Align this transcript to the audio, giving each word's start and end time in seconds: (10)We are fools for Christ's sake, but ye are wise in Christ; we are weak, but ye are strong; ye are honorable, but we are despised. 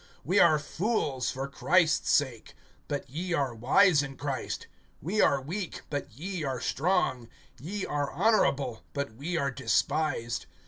(10)We 0.25 0.43
are 0.43 0.57
fools 0.57 1.29
for 1.29 1.47
Christ's 1.47 2.09
sake, 2.09 2.55
but 2.87 3.07
ye 3.07 3.33
are 3.33 3.53
wise 3.53 4.01
in 4.01 4.17
Christ; 4.17 4.65
we 4.99 5.21
are 5.21 5.39
weak, 5.39 5.81
but 5.91 6.11
ye 6.11 6.43
are 6.43 6.59
strong; 6.59 7.29
ye 7.59 7.85
are 7.85 8.09
honorable, 8.09 8.83
but 8.93 9.13
we 9.13 9.37
are 9.37 9.51
despised. 9.51 10.47